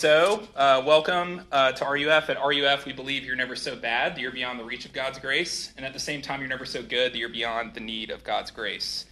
So, 0.00 0.48
uh, 0.56 0.82
welcome 0.86 1.42
uh, 1.52 1.72
to 1.72 1.84
RUF. 1.84 2.30
At 2.30 2.38
RUF, 2.42 2.86
we 2.86 2.94
believe 2.94 3.22
you're 3.22 3.36
never 3.36 3.54
so 3.54 3.76
bad 3.76 4.14
that 4.14 4.20
you're 4.22 4.32
beyond 4.32 4.58
the 4.58 4.64
reach 4.64 4.86
of 4.86 4.94
God's 4.94 5.18
grace, 5.18 5.74
and 5.76 5.84
at 5.84 5.92
the 5.92 5.98
same 5.98 6.22
time, 6.22 6.40
you're 6.40 6.48
never 6.48 6.64
so 6.64 6.82
good 6.82 7.12
that 7.12 7.18
you're 7.18 7.28
beyond 7.28 7.74
the 7.74 7.80
need 7.80 8.10
of 8.10 8.24
God's 8.24 8.50
grace. 8.50 9.04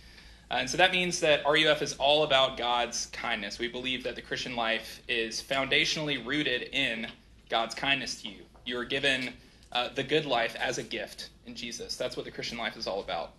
Uh, 0.51 0.55
and 0.55 0.71
so 0.71 0.79
that 0.79 0.91
means 0.91 1.21
that 1.21 1.43
RUF 1.47 1.83
is 1.83 1.93
all 1.97 2.23
about 2.23 2.57
God's 2.57 3.05
kindness. 3.13 3.59
We 3.59 3.69
believe 3.69 4.03
that 4.05 4.17
the 4.17 4.23
Christian 4.23 4.57
life 4.57 5.03
is 5.09 5.43
foundationally 5.43 6.25
rooted 6.25 6.63
in 6.73 7.09
God's 7.51 7.75
kindness 7.75 8.23
to 8.23 8.31
you. 8.31 8.41
You 8.65 8.79
are 8.79 8.87
given 8.87 9.35
uh, 9.73 9.91
the 9.91 10.03
good 10.03 10.25
life 10.25 10.57
as 10.59 10.79
a 10.79 10.83
gift 10.83 11.29
in 11.45 11.55
Jesus. 11.55 11.97
That's 11.97 12.17
what 12.17 12.25
the 12.25 12.33
Christian 12.33 12.57
life 12.57 12.79
is 12.79 12.87
all 12.87 13.01
about. 13.01 13.33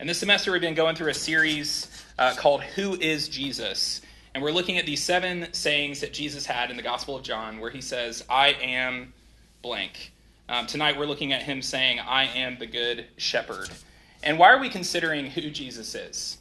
And 0.00 0.08
this 0.08 0.20
semester, 0.20 0.52
we've 0.52 0.62
been 0.62 0.72
going 0.72 0.96
through 0.96 1.10
a 1.10 1.14
series 1.14 2.02
uh, 2.18 2.34
called 2.34 2.62
Who 2.62 2.94
is 2.94 3.28
Jesus? 3.28 4.00
And 4.34 4.42
we're 4.42 4.50
looking 4.50 4.78
at 4.78 4.84
these 4.84 5.00
seven 5.00 5.46
sayings 5.52 6.00
that 6.00 6.12
Jesus 6.12 6.44
had 6.44 6.68
in 6.68 6.76
the 6.76 6.82
Gospel 6.82 7.14
of 7.14 7.22
John, 7.22 7.60
where 7.60 7.70
he 7.70 7.80
says, 7.80 8.24
I 8.28 8.48
am 8.48 9.12
blank. 9.62 10.12
Um, 10.48 10.66
tonight 10.66 10.98
we're 10.98 11.06
looking 11.06 11.32
at 11.32 11.42
him 11.42 11.62
saying, 11.62 12.00
I 12.00 12.24
am 12.24 12.58
the 12.58 12.66
good 12.66 13.06
shepherd. 13.16 13.70
And 14.24 14.36
why 14.36 14.52
are 14.52 14.58
we 14.58 14.68
considering 14.68 15.26
who 15.26 15.50
Jesus 15.50 15.94
is? 15.94 16.38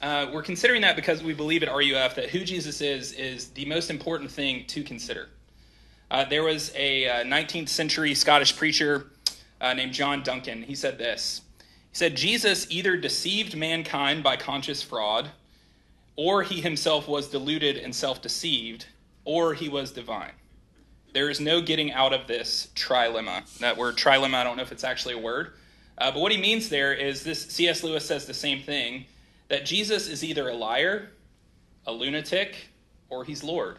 Uh, 0.00 0.30
we're 0.32 0.42
considering 0.42 0.80
that 0.82 0.96
because 0.96 1.22
we 1.22 1.34
believe 1.34 1.62
at 1.62 1.68
RUF 1.68 2.14
that 2.14 2.30
who 2.30 2.44
Jesus 2.44 2.80
is 2.80 3.12
is 3.12 3.48
the 3.50 3.66
most 3.66 3.90
important 3.90 4.30
thing 4.30 4.64
to 4.68 4.82
consider. 4.82 5.28
Uh, 6.10 6.24
there 6.24 6.44
was 6.44 6.72
a 6.74 7.08
uh, 7.08 7.24
19th 7.24 7.68
century 7.68 8.14
Scottish 8.14 8.56
preacher 8.56 9.10
uh, 9.60 9.74
named 9.74 9.92
John 9.92 10.22
Duncan. 10.22 10.62
He 10.62 10.74
said 10.74 10.96
this 10.96 11.42
He 11.90 11.96
said, 11.96 12.16
Jesus 12.16 12.66
either 12.70 12.96
deceived 12.96 13.54
mankind 13.54 14.22
by 14.22 14.38
conscious 14.38 14.82
fraud 14.82 15.30
or 16.16 16.42
he 16.42 16.60
himself 16.60 17.08
was 17.08 17.28
deluded 17.28 17.76
and 17.76 17.94
self 17.94 18.22
deceived, 18.22 18.86
or 19.24 19.54
he 19.54 19.68
was 19.68 19.92
divine. 19.92 20.32
There 21.12 21.30
is 21.30 21.40
no 21.40 21.60
getting 21.60 21.92
out 21.92 22.12
of 22.12 22.26
this 22.26 22.68
trilemma. 22.74 23.58
That 23.58 23.76
word 23.76 23.96
trilemma, 23.96 24.34
I 24.34 24.44
don't 24.44 24.56
know 24.56 24.62
if 24.62 24.72
it's 24.72 24.84
actually 24.84 25.14
a 25.14 25.18
word, 25.18 25.52
uh, 25.98 26.10
but 26.10 26.20
what 26.20 26.32
he 26.32 26.38
means 26.38 26.68
there 26.68 26.92
is 26.92 27.22
this 27.22 27.46
C.S. 27.46 27.82
Lewis 27.82 28.04
says 28.04 28.26
the 28.26 28.34
same 28.34 28.62
thing 28.62 29.06
that 29.48 29.64
Jesus 29.64 30.08
is 30.08 30.24
either 30.24 30.48
a 30.48 30.54
liar, 30.54 31.10
a 31.86 31.92
lunatic, 31.92 32.68
or 33.08 33.24
he's 33.24 33.44
Lord. 33.44 33.78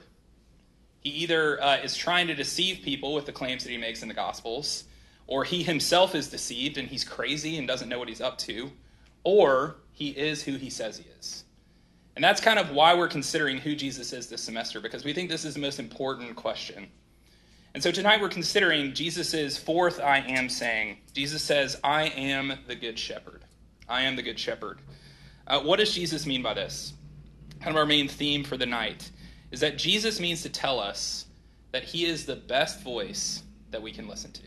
He 1.01 1.09
either 1.09 1.61
uh, 1.61 1.77
is 1.77 1.95
trying 1.95 2.27
to 2.27 2.35
deceive 2.35 2.81
people 2.83 3.13
with 3.13 3.25
the 3.25 3.31
claims 3.31 3.63
that 3.63 3.69
he 3.69 3.77
makes 3.77 4.01
in 4.01 4.07
the 4.07 4.13
Gospels, 4.13 4.85
or 5.27 5.43
he 5.43 5.63
himself 5.63 6.15
is 6.15 6.29
deceived 6.29 6.77
and 6.77 6.87
he's 6.87 7.03
crazy 7.03 7.57
and 7.57 7.67
doesn't 7.67 7.89
know 7.89 7.99
what 7.99 8.07
he's 8.07 8.21
up 8.21 8.37
to, 8.39 8.71
or 9.23 9.75
he 9.91 10.09
is 10.09 10.43
who 10.43 10.55
he 10.55 10.69
says 10.69 10.97
he 10.97 11.05
is. 11.19 11.43
And 12.15 12.23
that's 12.23 12.39
kind 12.39 12.59
of 12.59 12.71
why 12.71 12.95
we're 12.95 13.09
considering 13.09 13.57
who 13.57 13.75
Jesus 13.75 14.13
is 14.13 14.27
this 14.27 14.41
semester, 14.41 14.79
because 14.79 15.03
we 15.03 15.13
think 15.13 15.29
this 15.29 15.43
is 15.45 15.55
the 15.55 15.59
most 15.59 15.79
important 15.79 16.35
question. 16.35 16.87
And 17.73 17.83
so 17.83 17.91
tonight 17.91 18.21
we're 18.21 18.29
considering 18.29 18.93
Jesus' 18.93 19.57
fourth 19.57 19.99
I 19.99 20.19
am 20.19 20.47
saying. 20.47 20.99
Jesus 21.13 21.41
says, 21.41 21.77
I 21.83 22.03
am 22.03 22.53
the 22.67 22.75
good 22.75 22.97
shepherd. 22.97 23.43
I 23.89 24.03
am 24.03 24.15
the 24.15 24.21
good 24.21 24.39
shepherd. 24.39 24.79
Uh, 25.45 25.59
what 25.59 25.79
does 25.79 25.93
Jesus 25.93 26.25
mean 26.25 26.41
by 26.41 26.53
this? 26.53 26.93
Kind 27.59 27.75
of 27.75 27.77
our 27.77 27.85
main 27.85 28.07
theme 28.07 28.45
for 28.45 28.55
the 28.55 28.65
night 28.65 29.11
is 29.51 29.59
that 29.59 29.77
Jesus 29.77 30.19
means 30.19 30.41
to 30.43 30.49
tell 30.49 30.79
us 30.79 31.25
that 31.71 31.83
he 31.83 32.05
is 32.05 32.25
the 32.25 32.35
best 32.37 32.81
voice 32.81 33.43
that 33.71 33.81
we 33.81 33.91
can 33.91 34.07
listen 34.07 34.31
to. 34.31 34.43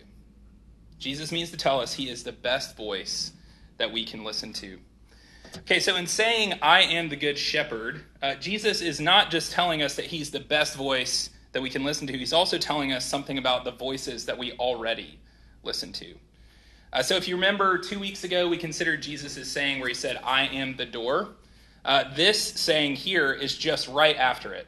Jesus 0.98 1.30
means 1.30 1.50
to 1.50 1.58
tell 1.58 1.80
us 1.80 1.92
he 1.92 2.08
is 2.08 2.25
the 2.25 2.32
best 2.32 2.77
voice 2.77 3.32
that 3.77 3.92
we 3.92 4.05
can 4.05 4.25
listen 4.25 4.55
to. 4.55 4.78
Okay, 5.56 5.80
so 5.80 5.96
in 5.96 6.06
saying, 6.06 6.54
I 6.62 6.82
am 6.82 7.08
the 7.08 7.16
good 7.16 7.38
shepherd, 7.38 8.02
uh, 8.22 8.34
Jesus 8.36 8.80
is 8.80 9.00
not 9.00 9.30
just 9.30 9.52
telling 9.52 9.82
us 9.82 9.94
that 9.96 10.06
he's 10.06 10.30
the 10.30 10.41
best 10.41 10.77
voice 10.77 11.30
that 11.52 11.62
we 11.62 11.70
can 11.70 11.84
listen 11.84 12.06
to, 12.06 12.18
he's 12.18 12.32
also 12.32 12.58
telling 12.58 12.92
us 12.92 13.04
something 13.04 13.38
about 13.38 13.64
the 13.64 13.70
voices 13.70 14.26
that 14.26 14.36
we 14.36 14.52
already 14.52 15.19
listen 15.62 15.92
to. 15.92 16.14
Uh, 16.92 17.02
so 17.02 17.16
if 17.16 17.28
you 17.28 17.34
remember, 17.34 17.78
two 17.78 17.98
weeks 17.98 18.24
ago, 18.24 18.48
we 18.48 18.56
considered 18.56 19.02
Jesus' 19.02 19.50
saying 19.50 19.80
where 19.80 19.88
he 19.88 19.94
said, 19.94 20.19
I 20.25 20.47
am 20.47 20.76
the 20.76 20.87
door. 20.87 21.31
Uh, 21.84 22.04
this 22.14 22.42
saying 22.42 22.97
here 22.97 23.32
is 23.32 23.56
just 23.56 23.88
right 23.88 24.16
after 24.16 24.53
it. 24.54 24.66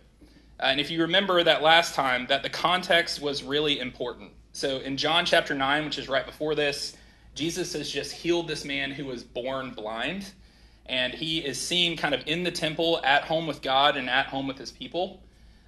Uh, 0.58 0.66
and 0.66 0.80
if 0.80 0.90
you 0.90 1.00
remember 1.00 1.42
that 1.42 1.62
last 1.62 1.94
time, 1.94 2.26
that 2.28 2.42
the 2.42 2.50
context 2.50 3.20
was 3.20 3.42
really 3.42 3.80
important. 3.80 4.30
So 4.52 4.78
in 4.78 4.96
John 4.96 5.24
chapter 5.24 5.54
9, 5.54 5.84
which 5.84 5.98
is 5.98 6.08
right 6.08 6.26
before 6.26 6.54
this, 6.54 6.96
Jesus 7.34 7.72
has 7.72 7.90
just 7.90 8.12
healed 8.12 8.48
this 8.48 8.64
man 8.64 8.90
who 8.90 9.06
was 9.06 9.22
born 9.22 9.70
blind 9.70 10.32
and 10.90 11.14
he 11.14 11.38
is 11.38 11.58
seen 11.58 11.96
kind 11.96 12.14
of 12.14 12.22
in 12.26 12.42
the 12.42 12.50
temple 12.50 13.00
at 13.04 13.22
home 13.22 13.46
with 13.46 13.62
God 13.62 13.96
and 13.96 14.10
at 14.10 14.26
home 14.26 14.48
with 14.48 14.58
his 14.58 14.72
people. 14.72 15.22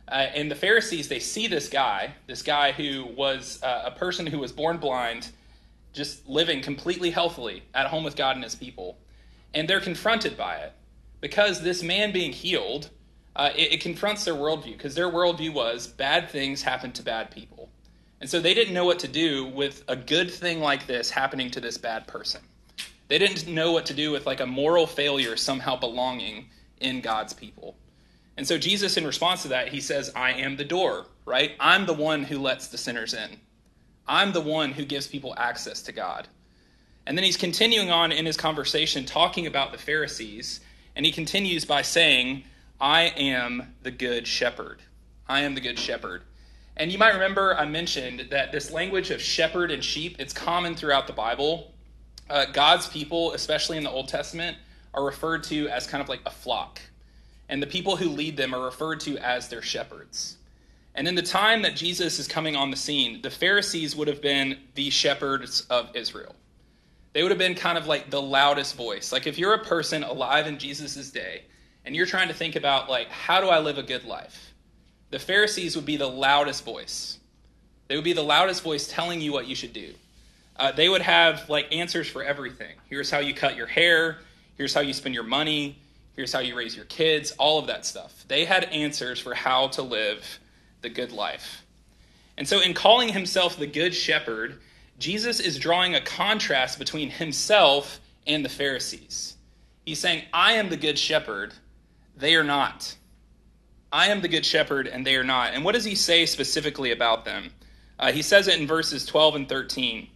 Uh, 0.08 0.26
and 0.34 0.50
the 0.50 0.56
Pharisees, 0.56 1.06
they 1.06 1.20
see 1.20 1.46
this 1.46 1.68
guy, 1.68 2.12
this 2.26 2.42
guy 2.42 2.72
who 2.72 3.06
was 3.16 3.62
uh, 3.62 3.84
a 3.86 3.92
person 3.92 4.26
who 4.26 4.40
was 4.40 4.50
born 4.50 4.78
blind, 4.78 5.30
just 5.92 6.28
living 6.28 6.60
completely 6.60 7.10
healthily 7.10 7.62
at 7.72 7.86
home 7.86 8.02
with 8.02 8.16
God 8.16 8.34
and 8.34 8.42
his 8.42 8.56
people. 8.56 8.98
And 9.54 9.68
they're 9.68 9.80
confronted 9.80 10.36
by 10.36 10.56
it 10.56 10.72
because 11.20 11.62
this 11.62 11.84
man 11.84 12.12
being 12.12 12.32
healed, 12.32 12.90
uh, 13.36 13.50
it, 13.54 13.74
it 13.74 13.80
confronts 13.80 14.24
their 14.24 14.34
worldview 14.34 14.76
because 14.76 14.96
their 14.96 15.08
worldview 15.08 15.54
was 15.54 15.86
bad 15.86 16.30
things 16.30 16.62
happen 16.62 16.90
to 16.92 17.02
bad 17.02 17.30
people. 17.30 17.70
And 18.20 18.28
so 18.28 18.40
they 18.40 18.54
didn't 18.54 18.74
know 18.74 18.86
what 18.86 18.98
to 19.00 19.08
do 19.08 19.46
with 19.46 19.84
a 19.86 19.94
good 19.94 20.32
thing 20.32 20.58
like 20.58 20.88
this 20.88 21.10
happening 21.10 21.48
to 21.52 21.60
this 21.60 21.78
bad 21.78 22.08
person. 22.08 22.40
They 23.12 23.18
didn't 23.18 23.46
know 23.46 23.72
what 23.72 23.84
to 23.84 23.92
do 23.92 24.10
with 24.10 24.24
like 24.24 24.40
a 24.40 24.46
moral 24.46 24.86
failure 24.86 25.36
somehow 25.36 25.76
belonging 25.76 26.46
in 26.80 27.02
God's 27.02 27.34
people. 27.34 27.76
And 28.38 28.48
so 28.48 28.56
Jesus, 28.56 28.96
in 28.96 29.06
response 29.06 29.42
to 29.42 29.48
that, 29.48 29.68
he 29.68 29.82
says, 29.82 30.10
I 30.16 30.32
am 30.32 30.56
the 30.56 30.64
door, 30.64 31.04
right? 31.26 31.52
I'm 31.60 31.84
the 31.84 31.92
one 31.92 32.24
who 32.24 32.38
lets 32.38 32.68
the 32.68 32.78
sinners 32.78 33.12
in. 33.12 33.38
I'm 34.08 34.32
the 34.32 34.40
one 34.40 34.72
who 34.72 34.86
gives 34.86 35.08
people 35.08 35.34
access 35.36 35.82
to 35.82 35.92
God. 35.92 36.26
And 37.06 37.14
then 37.14 37.22
he's 37.22 37.36
continuing 37.36 37.90
on 37.90 38.12
in 38.12 38.24
his 38.24 38.38
conversation 38.38 39.04
talking 39.04 39.46
about 39.46 39.72
the 39.72 39.78
Pharisees, 39.78 40.60
and 40.96 41.04
he 41.04 41.12
continues 41.12 41.66
by 41.66 41.82
saying, 41.82 42.44
I 42.80 43.12
am 43.18 43.74
the 43.82 43.90
good 43.90 44.26
shepherd. 44.26 44.80
I 45.28 45.42
am 45.42 45.54
the 45.54 45.60
good 45.60 45.78
shepherd. 45.78 46.22
And 46.78 46.90
you 46.90 46.96
might 46.96 47.12
remember 47.12 47.54
I 47.58 47.66
mentioned 47.66 48.28
that 48.30 48.52
this 48.52 48.70
language 48.70 49.10
of 49.10 49.20
shepherd 49.20 49.70
and 49.70 49.84
sheep, 49.84 50.16
it's 50.18 50.32
common 50.32 50.74
throughout 50.74 51.06
the 51.06 51.12
Bible 51.12 51.71
uh, 52.30 52.46
God's 52.46 52.86
people, 52.88 53.32
especially 53.32 53.76
in 53.76 53.84
the 53.84 53.90
Old 53.90 54.08
Testament, 54.08 54.56
are 54.94 55.04
referred 55.04 55.44
to 55.44 55.68
as 55.68 55.86
kind 55.86 56.02
of 56.02 56.08
like 56.08 56.20
a 56.26 56.30
flock. 56.30 56.80
And 57.48 57.62
the 57.62 57.66
people 57.66 57.96
who 57.96 58.08
lead 58.08 58.36
them 58.36 58.54
are 58.54 58.64
referred 58.64 59.00
to 59.00 59.18
as 59.18 59.48
their 59.48 59.62
shepherds. 59.62 60.36
And 60.94 61.08
in 61.08 61.14
the 61.14 61.22
time 61.22 61.62
that 61.62 61.76
Jesus 61.76 62.18
is 62.18 62.28
coming 62.28 62.54
on 62.56 62.70
the 62.70 62.76
scene, 62.76 63.22
the 63.22 63.30
Pharisees 63.30 63.96
would 63.96 64.08
have 64.08 64.20
been 64.20 64.58
the 64.74 64.90
shepherds 64.90 65.62
of 65.70 65.94
Israel. 65.94 66.34
They 67.12 67.22
would 67.22 67.32
have 67.32 67.38
been 67.38 67.54
kind 67.54 67.78
of 67.78 67.86
like 67.86 68.10
the 68.10 68.22
loudest 68.22 68.76
voice. 68.76 69.12
Like 69.12 69.26
if 69.26 69.38
you're 69.38 69.54
a 69.54 69.64
person 69.64 70.02
alive 70.02 70.46
in 70.46 70.58
Jesus' 70.58 71.10
day 71.10 71.42
and 71.84 71.94
you're 71.96 72.06
trying 72.06 72.28
to 72.28 72.34
think 72.34 72.56
about 72.56 72.88
like 72.88 73.08
how 73.08 73.40
do 73.40 73.48
I 73.48 73.58
live 73.58 73.78
a 73.78 73.82
good 73.82 74.04
life? 74.04 74.54
The 75.10 75.18
Pharisees 75.18 75.76
would 75.76 75.86
be 75.86 75.96
the 75.96 76.08
loudest 76.08 76.64
voice. 76.64 77.18
They 77.88 77.96
would 77.96 78.04
be 78.04 78.14
the 78.14 78.22
loudest 78.22 78.62
voice 78.62 78.88
telling 78.88 79.20
you 79.20 79.32
what 79.32 79.46
you 79.46 79.54
should 79.54 79.74
do 79.74 79.92
uh, 80.62 80.70
they 80.70 80.88
would 80.88 81.02
have 81.02 81.50
like 81.50 81.74
answers 81.74 82.08
for 82.08 82.22
everything. 82.22 82.76
Here's 82.88 83.10
how 83.10 83.18
you 83.18 83.34
cut 83.34 83.56
your 83.56 83.66
hair. 83.66 84.18
Here's 84.56 84.72
how 84.72 84.80
you 84.80 84.92
spend 84.92 85.12
your 85.12 85.24
money. 85.24 85.76
Here's 86.14 86.32
how 86.32 86.38
you 86.38 86.56
raise 86.56 86.76
your 86.76 86.84
kids. 86.84 87.32
All 87.32 87.58
of 87.58 87.66
that 87.66 87.84
stuff. 87.84 88.24
They 88.28 88.44
had 88.44 88.64
answers 88.66 89.18
for 89.18 89.34
how 89.34 89.68
to 89.68 89.82
live 89.82 90.38
the 90.80 90.88
good 90.88 91.10
life. 91.10 91.64
And 92.38 92.46
so, 92.46 92.60
in 92.60 92.74
calling 92.74 93.08
himself 93.08 93.58
the 93.58 93.66
good 93.66 93.92
shepherd, 93.92 94.60
Jesus 95.00 95.40
is 95.40 95.58
drawing 95.58 95.96
a 95.96 96.00
contrast 96.00 96.78
between 96.78 97.10
himself 97.10 97.98
and 98.28 98.44
the 98.44 98.48
Pharisees. 98.48 99.34
He's 99.84 99.98
saying, 99.98 100.22
I 100.32 100.52
am 100.52 100.68
the 100.68 100.76
good 100.76 100.96
shepherd, 100.96 101.54
they 102.16 102.36
are 102.36 102.44
not. 102.44 102.94
I 103.90 104.10
am 104.10 104.20
the 104.20 104.28
good 104.28 104.46
shepherd, 104.46 104.86
and 104.86 105.04
they 105.04 105.16
are 105.16 105.24
not. 105.24 105.54
And 105.54 105.64
what 105.64 105.74
does 105.74 105.84
he 105.84 105.96
say 105.96 106.24
specifically 106.24 106.92
about 106.92 107.24
them? 107.24 107.50
Uh, 107.98 108.12
he 108.12 108.22
says 108.22 108.46
it 108.46 108.60
in 108.60 108.66
verses 108.68 109.04
12 109.04 109.34
and 109.34 109.48
13. 109.48 110.08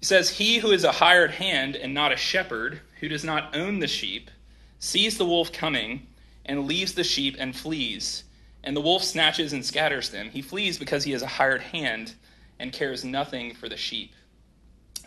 He 0.00 0.06
says, 0.06 0.30
He 0.30 0.58
who 0.58 0.72
is 0.72 0.84
a 0.84 0.92
hired 0.92 1.32
hand 1.32 1.76
and 1.76 1.94
not 1.94 2.12
a 2.12 2.16
shepherd, 2.16 2.80
who 3.00 3.08
does 3.08 3.24
not 3.24 3.54
own 3.54 3.78
the 3.78 3.86
sheep, 3.86 4.30
sees 4.78 5.18
the 5.18 5.26
wolf 5.26 5.52
coming 5.52 6.06
and 6.46 6.66
leaves 6.66 6.94
the 6.94 7.04
sheep 7.04 7.36
and 7.38 7.54
flees. 7.54 8.24
And 8.64 8.74
the 8.74 8.80
wolf 8.80 9.04
snatches 9.04 9.52
and 9.52 9.64
scatters 9.64 10.10
them. 10.10 10.30
He 10.30 10.42
flees 10.42 10.78
because 10.78 11.04
he 11.04 11.12
is 11.12 11.22
a 11.22 11.26
hired 11.26 11.60
hand 11.60 12.14
and 12.58 12.72
cares 12.72 13.04
nothing 13.04 13.54
for 13.54 13.68
the 13.68 13.76
sheep. 13.76 14.14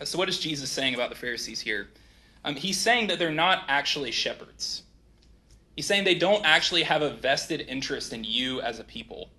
So, 0.03 0.17
what 0.17 0.29
is 0.29 0.39
Jesus 0.39 0.71
saying 0.71 0.95
about 0.95 1.09
the 1.09 1.15
Pharisees 1.15 1.59
here? 1.59 1.89
Um, 2.45 2.55
he's 2.55 2.79
saying 2.79 3.07
that 3.07 3.19
they're 3.19 3.31
not 3.31 3.63
actually 3.67 4.11
shepherds. 4.11 4.83
He's 5.75 5.85
saying 5.85 6.03
they 6.03 6.15
don't 6.15 6.45
actually 6.45 6.83
have 6.83 7.01
a 7.01 7.11
vested 7.11 7.61
interest 7.61 8.13
in 8.13 8.23
you 8.23 8.61
as 8.61 8.79
a 8.79 8.83
people. 8.83 9.29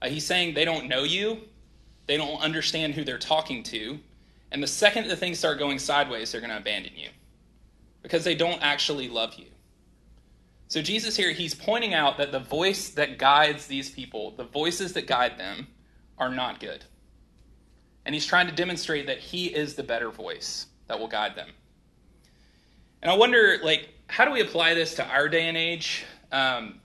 Uh, 0.00 0.08
he's 0.08 0.26
saying 0.26 0.54
they 0.54 0.64
don't 0.64 0.88
know 0.88 1.02
you, 1.02 1.38
they 2.06 2.16
don't 2.16 2.40
understand 2.40 2.94
who 2.94 3.04
they're 3.04 3.18
talking 3.18 3.62
to, 3.64 3.98
and 4.52 4.62
the 4.62 4.66
second 4.66 5.08
that 5.08 5.16
things 5.16 5.38
start 5.38 5.58
going 5.58 5.78
sideways, 5.78 6.30
they're 6.30 6.40
going 6.40 6.50
to 6.50 6.58
abandon 6.58 6.92
you 6.94 7.08
because 8.02 8.22
they 8.22 8.34
don't 8.34 8.62
actually 8.62 9.08
love 9.08 9.34
you. 9.34 9.46
So, 10.68 10.80
Jesus 10.80 11.16
here, 11.16 11.32
he's 11.32 11.54
pointing 11.54 11.94
out 11.94 12.18
that 12.18 12.32
the 12.32 12.38
voice 12.38 12.90
that 12.90 13.18
guides 13.18 13.66
these 13.66 13.90
people, 13.90 14.32
the 14.36 14.44
voices 14.44 14.92
that 14.92 15.06
guide 15.06 15.38
them, 15.38 15.66
are 16.18 16.30
not 16.30 16.60
good. 16.60 16.84
And 18.04 18.14
he's 18.14 18.26
trying 18.26 18.46
to 18.46 18.54
demonstrate 18.54 19.06
that 19.06 19.18
he 19.18 19.46
is 19.46 19.74
the 19.74 19.82
better 19.82 20.10
voice 20.10 20.66
that 20.88 20.98
will 20.98 21.08
guide 21.08 21.34
them. 21.34 21.48
And 23.02 23.10
I 23.10 23.16
wonder, 23.16 23.58
like, 23.62 23.88
how 24.06 24.24
do 24.24 24.30
we 24.30 24.40
apply 24.40 24.74
this 24.74 24.94
to 24.94 25.06
our 25.06 25.28
day 25.28 25.48
and 25.48 25.56
age? 25.56 26.04
Um, 26.30 26.80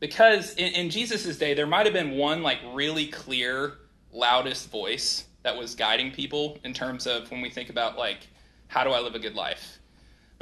because 0.00 0.54
in, 0.54 0.72
in 0.74 0.90
Jesus' 0.90 1.36
day, 1.36 1.54
there 1.54 1.66
might 1.66 1.86
have 1.86 1.92
been 1.92 2.16
one, 2.16 2.42
like, 2.42 2.58
really 2.72 3.06
clear, 3.06 3.74
loudest 4.12 4.70
voice 4.70 5.24
that 5.42 5.56
was 5.56 5.74
guiding 5.74 6.10
people 6.12 6.58
in 6.64 6.72
terms 6.72 7.06
of 7.06 7.30
when 7.30 7.40
we 7.40 7.50
think 7.50 7.70
about, 7.70 7.98
like, 7.98 8.28
how 8.68 8.84
do 8.84 8.90
I 8.90 9.00
live 9.00 9.14
a 9.14 9.18
good 9.18 9.34
life? 9.34 9.78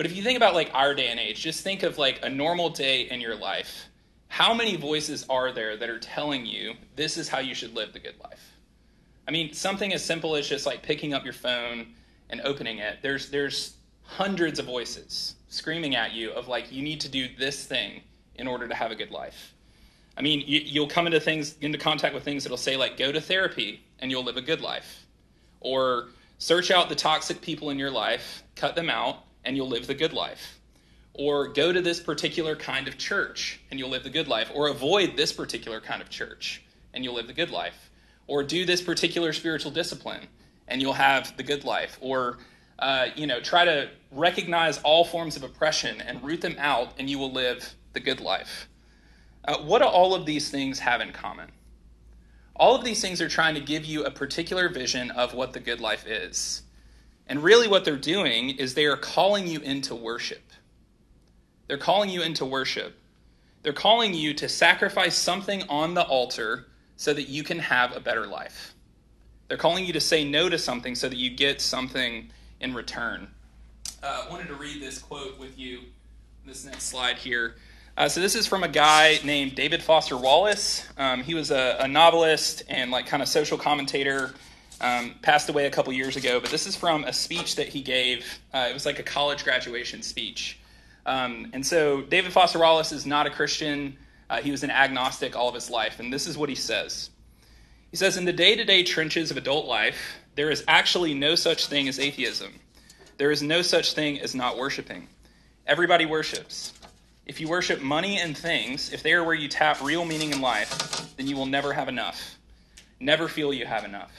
But 0.01 0.07
if 0.07 0.17
you 0.17 0.23
think 0.23 0.39
about 0.39 0.55
like 0.55 0.71
our 0.73 0.95
day 0.95 1.09
and 1.09 1.21
age, 1.21 1.43
just 1.43 1.63
think 1.63 1.83
of 1.83 1.99
like 1.99 2.21
a 2.23 2.29
normal 2.31 2.71
day 2.71 3.03
in 3.11 3.21
your 3.21 3.37
life. 3.37 3.87
How 4.29 4.55
many 4.55 4.77
voices 4.77 5.27
are 5.29 5.53
there 5.53 5.77
that 5.77 5.91
are 5.91 5.99
telling 5.99 6.47
you 6.47 6.73
this 6.97 7.19
is 7.19 7.29
how 7.29 7.41
you 7.41 7.55
should 7.55 7.75
live 7.75 7.93
the 7.93 7.99
good 7.99 8.15
life? 8.23 8.57
I 9.29 9.31
mean, 9.31 9.53
something 9.53 9.93
as 9.93 10.03
simple 10.03 10.37
as 10.37 10.49
just 10.49 10.65
like 10.65 10.83
picking 10.83 11.13
up 11.13 11.23
your 11.23 11.35
phone 11.35 11.89
and 12.31 12.41
opening 12.45 12.79
it. 12.79 13.01
There's 13.03 13.29
there's 13.29 13.77
hundreds 14.03 14.59
of 14.59 14.65
voices 14.65 15.35
screaming 15.49 15.97
at 15.97 16.15
you 16.15 16.31
of 16.31 16.49
like 16.49 16.73
you 16.73 16.81
need 16.81 17.01
to 17.03 17.11
do 17.11 17.29
this 17.39 17.67
thing 17.67 18.01
in 18.37 18.47
order 18.47 18.69
to 18.69 18.75
have 18.75 18.93
a 18.93 18.97
good 18.97 19.11
life. 19.11 19.53
I 20.17 20.23
mean, 20.23 20.43
you, 20.47 20.81
will 20.81 20.89
come 20.89 21.07
into 21.07 21.21
things 21.21 21.57
into 21.61 21.79
contact 21.79 22.15
with 22.15 22.25
things 22.25 22.45
that'll 22.45 22.59
say 22.59 22.77
like 22.77 22.97
go 22.97 23.11
to 23.13 23.21
therapy 23.21 23.83
and 23.99 24.11
you'll 24.11 24.25
live 24.25 24.37
a 24.37 24.43
good 24.43 24.61
life, 24.61 25.07
or 25.61 26.09
search 26.39 26.71
out 26.71 26.89
the 26.89 26.95
toxic 26.95 27.41
people 27.41 27.71
in 27.71 27.79
your 27.79 27.91
life, 27.91 28.43
cut 28.57 28.75
them 28.75 28.91
out, 28.91 29.25
and 29.45 29.57
you'll 29.57 29.69
live 29.69 29.87
the 29.87 29.95
good 29.95 30.13
life. 30.13 30.59
Or 31.15 31.49
go 31.49 31.73
to 31.73 31.83
this 31.83 32.01
particular 32.01 32.57
kind 32.57 32.89
of 32.89 32.97
church 32.97 33.61
and 33.71 33.79
you'll 33.79 33.91
live 33.91 34.05
the 34.05 34.11
good 34.11 34.29
life. 34.29 34.51
Or 34.55 34.69
avoid 34.69 35.17
this 35.17 35.33
particular 35.33 35.81
kind 35.81 36.01
of 36.01 36.09
church 36.09 36.63
and 36.95 37.05
you'll 37.05 37.15
live 37.15 37.27
the 37.27 37.33
good 37.33 37.51
life. 37.51 37.91
Or 38.27 38.43
do 38.43 38.65
this 38.65 38.81
particular 38.81 39.33
spiritual 39.33 39.71
discipline 39.71 40.29
and 40.69 40.81
you'll 40.81 40.93
have 40.93 41.37
the 41.37 41.43
good 41.43 41.65
life. 41.65 41.99
Or, 42.01 42.39
uh, 42.79 43.09
you 43.17 43.27
know, 43.27 43.41
try 43.41 43.65
to 43.65 43.91
recognize 44.13 44.79
all 44.79 45.05
forms 45.05 45.37
of 45.37 45.43
oppression 45.43 46.01
and 46.01 46.23
root 46.23 46.41
them 46.41 46.57
out 46.59 46.95
and 46.99 47.11
you 47.11 47.19
will 47.19 47.33
live 47.33 47.75
the 47.93 48.01
good 48.01 48.21
life. 48.21 48.69
Uh, 49.45 49.59
what 49.59 49.81
do 49.81 49.87
all 49.87 50.15
of 50.15 50.27
these 50.27 50.51
things 50.51 50.79
have 50.81 51.01
in 51.01 51.13
common? 51.13 51.51
All 52.57 52.75
of 52.75 52.85
these 52.85 53.01
things 53.01 53.21
are 53.21 53.29
trying 53.29 53.55
to 53.55 53.61
give 53.61 53.85
you 53.85 54.05
a 54.05 54.11
particular 54.11 54.69
vision 54.69 55.11
of 55.13 55.33
what 55.33 55.53
the 55.53 55.61
good 55.61 55.81
life 55.81 56.07
is. 56.07 56.63
And 57.27 57.43
really, 57.43 57.69
what 57.69 57.85
they're 57.85 57.97
doing 57.97 58.51
is 58.51 58.75
they 58.75 58.87
are 58.87 58.97
calling 58.97 59.47
you 59.47 59.61
into 59.61 59.95
worship. 59.95 60.43
They're 61.69 61.79
calling 61.79 62.11
you 62.11 62.23
into 62.23 62.45
worship. 62.45 62.97
They're 63.63 63.73
calling 63.73 64.15
you 64.15 64.35
to 64.35 64.49
sacrifice 64.49 65.17
something 65.17 65.63
on 65.69 65.95
the 65.95 66.03
altar 66.03 66.67
so 66.97 67.15
that 67.15 67.29
you 67.29 67.43
can 67.43 67.59
have 67.59 67.97
a 67.97 68.01
better 68.01 68.27
life. 68.27 68.75
They're 69.49 69.57
calling 69.57 69.87
you 69.87 69.93
to 69.93 70.01
say 70.01 70.25
no 70.25 70.49
to 70.49 70.59
something 70.59 70.95
so 70.95 71.09
that 71.09 71.17
you 71.17 71.31
get 71.31 71.61
something 71.61 72.31
in 72.61 72.75
return. 72.75 73.29
Uh, 74.03 74.25
I 74.27 74.31
wanted 74.31 74.49
to 74.49 74.55
read 74.55 74.83
this 74.83 74.99
quote 74.99 75.39
with 75.39 75.59
you, 75.59 75.81
this 76.47 76.65
next 76.65 76.85
slide 76.85 77.17
here. 77.17 77.57
Uh, 78.01 78.09
so 78.09 78.19
this 78.19 78.35
is 78.35 78.47
from 78.47 78.63
a 78.63 78.69
guy 78.69 79.19
named 79.25 79.55
David 79.55 79.83
Foster 79.83 80.17
Wallace. 80.17 80.89
Um, 80.97 81.23
he 81.23 81.35
was 81.35 81.51
a, 81.51 81.77
a, 81.81 81.87
novelist 81.87 82.63
and 82.67 82.91
like 82.91 83.07
kind 83.07 83.23
of 83.23 83.29
social 83.29 83.59
commentator 83.59 84.33
um, 84.81 85.17
passed 85.21 85.51
away 85.51 85.67
a 85.67 85.71
couple 85.71 85.93
years 85.93 86.17
ago, 86.17 86.41
but 86.41 86.49
this 86.49 86.67
is 86.67 86.75
from 86.75 87.05
a 87.05 87.13
speech 87.13 87.57
that 87.57 87.69
he 87.69 87.83
gave. 87.83 88.25
Uh, 88.55 88.69
it 88.71 88.73
was 88.73 88.87
like 88.87 89.01
a 89.01 89.03
college 89.03 89.45
graduation 89.45 90.01
speech. 90.01 90.59
Um, 91.05 91.51
and 91.53 91.67
so 91.67 92.01
David 92.01 92.33
Foster 92.33 92.59
Wallace 92.59 92.91
is 92.91 93.05
not 93.05 93.27
a 93.27 93.31
Christian. 93.31 93.99
Uh, 94.31 94.41
he 94.41 94.51
was 94.51 94.65
an 94.65 94.71
agnostic 94.71 95.37
all 95.37 95.51
of 95.51 95.55
his 95.55 95.69
life. 95.69 96.01
And 96.01 96.11
this 96.11 96.27
is 96.27 96.39
what 96.39 96.49
he 96.49 96.55
says 96.55 97.11
He 97.91 97.99
says, 97.99 98.17
In 98.17 98.25
the 98.25 98.33
day 98.33 98.57
to 98.57 98.65
day 98.65 98.83
trenches 98.83 99.31
of 99.31 99.37
adult 99.37 99.67
life, 99.67 100.21
there 100.37 100.51
is 100.51 100.65
actually 100.67 101.13
no 101.13 101.35
such 101.35 101.67
thing 101.67 101.87
as 101.87 101.99
atheism. 101.99 102.61
There 103.19 103.31
is 103.31 103.43
no 103.43 103.61
such 103.61 103.93
thing 103.93 104.19
as 104.21 104.35
not 104.35 104.57
worshiping. 104.57 105.07
Everybody 105.67 106.07
worships. 106.07 106.73
If 107.31 107.41
you 107.41 107.47
worship 107.47 107.81
money 107.81 108.19
and 108.19 108.37
things, 108.37 108.93
if 108.93 109.05
they 109.05 109.13
are 109.13 109.23
where 109.23 109.37
you 109.37 109.47
tap 109.47 109.81
real 109.81 110.05
meaning 110.05 110.33
in 110.33 110.41
life, 110.41 111.15
then 111.17 111.29
you 111.29 111.37
will 111.37 111.47
never 111.47 111.73
have 111.73 111.87
enough. 111.87 112.37
Never 112.99 113.29
feel 113.29 113.55
you 113.55 113.67
have 113.67 113.85
enough. 113.85 114.11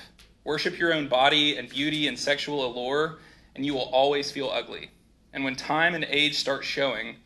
Worship 0.46 0.80
your 0.80 0.94
own 0.94 1.10
body 1.10 1.58
and 1.58 1.68
beauty 1.68 2.08
and 2.08 2.18
sexual 2.18 2.66
allure, 2.66 3.20
and 3.54 3.66
you 3.66 3.74
will 3.74 3.90
always 3.92 4.32
feel 4.32 4.50
ugly. 4.50 4.92
And 5.34 5.44
when 5.44 5.58
time 5.58 5.94
and 5.94 6.06
age 6.06 6.40
start 6.40 6.64
showing, 6.64 7.18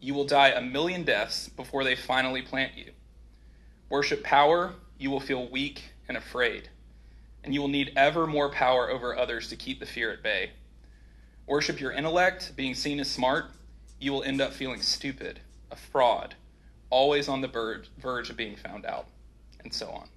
you 0.00 0.14
will 0.14 0.24
die 0.24 0.48
a 0.48 0.62
million 0.62 1.02
deaths 1.04 1.50
before 1.50 1.84
they 1.84 1.94
finally 1.94 2.40
plant 2.40 2.72
you. 2.74 2.92
Worship 3.90 4.24
power, 4.24 4.72
you 4.98 5.10
will 5.10 5.20
feel 5.20 5.46
weak 5.50 5.82
and 6.08 6.16
afraid, 6.16 6.70
and 7.44 7.52
you 7.52 7.60
will 7.60 7.68
need 7.68 7.92
ever 7.96 8.26
more 8.26 8.48
power 8.48 8.88
over 8.88 9.14
others 9.14 9.50
to 9.50 9.56
keep 9.56 9.78
the 9.78 9.84
fear 9.84 10.10
at 10.10 10.22
bay. 10.22 10.52
Worship 11.46 11.82
your 11.82 11.92
intellect, 11.92 12.52
being 12.56 12.74
seen 12.74 12.98
as 12.98 13.10
smart, 13.10 13.50
you 14.04 14.12
will 14.12 14.22
end 14.22 14.40
up 14.40 14.52
feeling 14.52 14.82
stupid, 14.82 15.40
a 15.70 15.76
fraud, 15.76 16.34
always 16.90 17.28
on 17.28 17.40
the 17.40 17.48
verge 17.98 18.30
of 18.30 18.36
being 18.36 18.54
found 18.54 18.84
out, 18.84 19.06
and 19.62 19.72
so 19.72 19.88
on. 19.88 20.08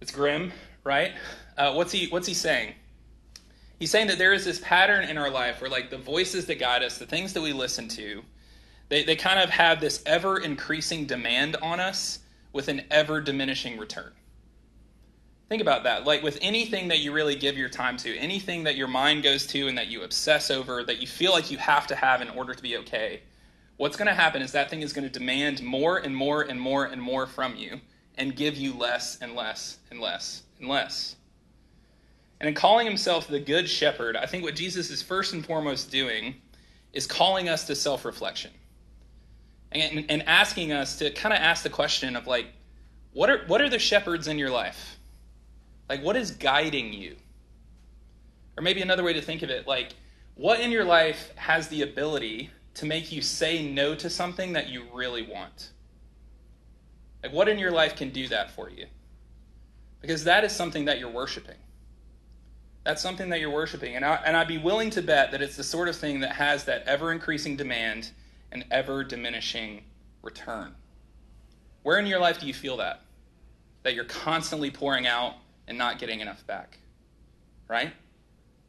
It's 0.00 0.12
grim, 0.12 0.52
right? 0.84 1.12
Uh, 1.56 1.72
what's 1.72 1.92
he 1.92 2.08
What's 2.08 2.28
he 2.28 2.34
saying? 2.34 2.74
He's 3.78 3.90
saying 3.90 4.08
that 4.08 4.18
there 4.18 4.34
is 4.34 4.44
this 4.44 4.60
pattern 4.60 5.08
in 5.08 5.16
our 5.16 5.30
life 5.30 5.62
where, 5.62 5.70
like, 5.70 5.88
the 5.88 5.96
voices 5.96 6.44
that 6.46 6.58
guide 6.58 6.82
us, 6.82 6.98
the 6.98 7.06
things 7.06 7.32
that 7.32 7.40
we 7.40 7.54
listen 7.54 7.88
to, 7.88 8.22
they, 8.90 9.04
they 9.04 9.16
kind 9.16 9.40
of 9.40 9.48
have 9.48 9.80
this 9.80 10.02
ever 10.04 10.36
increasing 10.36 11.06
demand 11.06 11.56
on 11.62 11.80
us 11.80 12.18
with 12.52 12.68
an 12.68 12.82
ever 12.90 13.22
diminishing 13.22 13.78
return. 13.78 14.12
Think 15.50 15.62
about 15.62 15.82
that. 15.82 16.04
Like, 16.06 16.22
with 16.22 16.38
anything 16.40 16.86
that 16.88 17.00
you 17.00 17.10
really 17.10 17.34
give 17.34 17.58
your 17.58 17.68
time 17.68 17.96
to, 17.98 18.16
anything 18.16 18.62
that 18.62 18.76
your 18.76 18.86
mind 18.86 19.24
goes 19.24 19.48
to 19.48 19.66
and 19.66 19.76
that 19.76 19.88
you 19.88 20.04
obsess 20.04 20.48
over, 20.48 20.84
that 20.84 21.00
you 21.00 21.08
feel 21.08 21.32
like 21.32 21.50
you 21.50 21.58
have 21.58 21.88
to 21.88 21.96
have 21.96 22.22
in 22.22 22.28
order 22.28 22.54
to 22.54 22.62
be 22.62 22.76
okay, 22.76 23.22
what's 23.76 23.96
going 23.96 24.06
to 24.06 24.14
happen 24.14 24.42
is 24.42 24.52
that 24.52 24.70
thing 24.70 24.82
is 24.82 24.92
going 24.92 25.10
to 25.10 25.18
demand 25.18 25.60
more 25.60 25.98
and 25.98 26.14
more 26.14 26.42
and 26.42 26.60
more 26.60 26.84
and 26.84 27.02
more 27.02 27.26
from 27.26 27.56
you 27.56 27.80
and 28.14 28.36
give 28.36 28.56
you 28.56 28.72
less 28.74 29.18
and 29.20 29.34
less 29.34 29.78
and 29.90 30.00
less 30.00 30.44
and 30.60 30.68
less. 30.68 31.16
And 32.38 32.48
in 32.48 32.54
calling 32.54 32.86
himself 32.86 33.26
the 33.26 33.40
Good 33.40 33.68
Shepherd, 33.68 34.14
I 34.16 34.26
think 34.26 34.44
what 34.44 34.54
Jesus 34.54 34.88
is 34.88 35.02
first 35.02 35.32
and 35.32 35.44
foremost 35.44 35.90
doing 35.90 36.36
is 36.92 37.08
calling 37.08 37.48
us 37.48 37.66
to 37.66 37.74
self 37.74 38.04
reflection 38.04 38.52
and, 39.72 40.04
and 40.08 40.22
asking 40.28 40.70
us 40.70 40.96
to 40.98 41.10
kind 41.10 41.32
of 41.32 41.40
ask 41.40 41.64
the 41.64 41.70
question 41.70 42.14
of, 42.14 42.28
like, 42.28 42.46
what 43.12 43.28
are, 43.28 43.44
what 43.48 43.60
are 43.60 43.68
the 43.68 43.80
shepherds 43.80 44.28
in 44.28 44.38
your 44.38 44.50
life? 44.50 44.99
Like, 45.90 46.04
what 46.04 46.14
is 46.14 46.30
guiding 46.30 46.92
you? 46.92 47.16
Or 48.56 48.62
maybe 48.62 48.80
another 48.80 49.02
way 49.02 49.12
to 49.12 49.20
think 49.20 49.42
of 49.42 49.50
it, 49.50 49.66
like, 49.66 49.88
what 50.36 50.60
in 50.60 50.70
your 50.70 50.84
life 50.84 51.32
has 51.34 51.66
the 51.66 51.82
ability 51.82 52.50
to 52.74 52.86
make 52.86 53.10
you 53.10 53.20
say 53.20 53.66
no 53.66 53.96
to 53.96 54.08
something 54.08 54.52
that 54.52 54.68
you 54.68 54.84
really 54.94 55.22
want? 55.22 55.70
Like, 57.24 57.32
what 57.32 57.48
in 57.48 57.58
your 57.58 57.72
life 57.72 57.96
can 57.96 58.10
do 58.10 58.28
that 58.28 58.52
for 58.52 58.70
you? 58.70 58.86
Because 60.00 60.22
that 60.24 60.44
is 60.44 60.52
something 60.54 60.84
that 60.84 61.00
you're 61.00 61.10
worshiping. 61.10 61.58
That's 62.84 63.02
something 63.02 63.28
that 63.30 63.40
you're 63.40 63.50
worshiping. 63.50 63.96
And, 63.96 64.04
I, 64.04 64.14
and 64.24 64.36
I'd 64.36 64.46
be 64.46 64.58
willing 64.58 64.90
to 64.90 65.02
bet 65.02 65.32
that 65.32 65.42
it's 65.42 65.56
the 65.56 65.64
sort 65.64 65.88
of 65.88 65.96
thing 65.96 66.20
that 66.20 66.36
has 66.36 66.66
that 66.66 66.84
ever 66.86 67.10
increasing 67.10 67.56
demand 67.56 68.12
and 68.52 68.64
ever 68.70 69.02
diminishing 69.02 69.82
return. 70.22 70.72
Where 71.82 71.98
in 71.98 72.06
your 72.06 72.20
life 72.20 72.38
do 72.38 72.46
you 72.46 72.54
feel 72.54 72.76
that? 72.76 73.02
That 73.82 73.94
you're 73.94 74.04
constantly 74.04 74.70
pouring 74.70 75.08
out 75.08 75.34
and 75.70 75.78
not 75.78 75.98
getting 75.98 76.20
enough 76.20 76.46
back. 76.46 76.78
Right? 77.68 77.92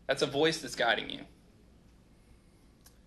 That's 0.08 0.22
a 0.22 0.27
voice 0.27 0.62
that's 0.62 0.75
guiding 0.75 1.10
you. 1.10 1.22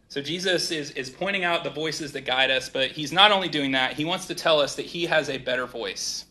So 0.09 0.21
Jesus 0.21 0.71
is, 0.71 0.91
is 0.93 1.09
pointing 1.09 1.45
out 1.45 1.65
the 1.65 1.71
voices 1.71 2.13
that 2.13 2.23
guide 2.23 2.51
us, 2.51 2.69
but 2.69 2.91
he's 2.91 3.13
not 3.13 3.33
only 3.33 3.49
doing 3.49 3.73
that, 3.73 3.95
he 3.95 4.05
wants 4.05 4.27
to 4.27 4.35
tell 4.35 4.61
us 4.61 4.75
that 4.75 4.85
he 4.87 5.07
has 5.07 5.29
a 5.31 5.39
better 5.39 5.67
voice, 5.67 6.25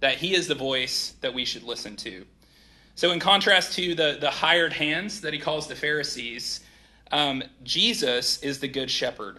that 0.00 0.18
he 0.18 0.34
is 0.34 0.48
the 0.48 0.54
voice 0.54 1.14
that 1.20 1.32
we 1.32 1.44
should 1.44 1.62
listen 1.62 1.96
to. 1.96 2.26
So, 2.94 3.12
in 3.12 3.20
contrast 3.20 3.74
to 3.74 3.94
the, 3.94 4.18
the 4.20 4.30
hired 4.30 4.72
hands 4.72 5.20
that 5.20 5.32
he 5.32 5.38
calls 5.38 5.68
the 5.68 5.76
Pharisees, 5.76 6.60
um, 7.12 7.44
Jesus 7.62 8.42
is 8.42 8.58
the 8.58 8.68
good 8.68 8.90
shepherd. 8.90 9.38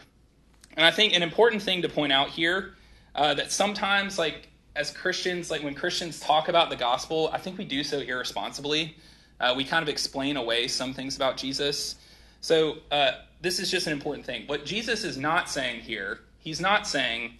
And 0.77 0.85
I 0.85 0.91
think 0.91 1.13
an 1.13 1.23
important 1.23 1.61
thing 1.61 1.81
to 1.81 1.89
point 1.89 2.13
out 2.13 2.29
here 2.29 2.75
uh, 3.15 3.33
that 3.33 3.51
sometimes, 3.51 4.17
like 4.17 4.48
as 4.75 4.91
Christians, 4.91 5.51
like 5.51 5.63
when 5.63 5.75
Christians 5.75 6.19
talk 6.19 6.47
about 6.47 6.69
the 6.69 6.75
gospel, 6.75 7.29
I 7.33 7.37
think 7.37 7.57
we 7.57 7.65
do 7.65 7.83
so 7.83 7.99
irresponsibly. 7.99 8.95
Uh, 9.39 9.53
we 9.55 9.63
kind 9.63 9.83
of 9.83 9.89
explain 9.89 10.37
away 10.37 10.67
some 10.67 10.93
things 10.93 11.15
about 11.15 11.37
Jesus. 11.37 11.95
So, 12.41 12.77
uh, 12.91 13.11
this 13.41 13.59
is 13.59 13.71
just 13.71 13.87
an 13.87 13.93
important 13.93 14.25
thing. 14.25 14.45
What 14.47 14.65
Jesus 14.65 15.03
is 15.03 15.17
not 15.17 15.49
saying 15.49 15.81
here, 15.81 16.19
he's 16.39 16.59
not 16.59 16.87
saying, 16.87 17.37